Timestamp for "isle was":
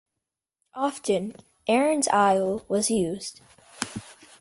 2.07-2.89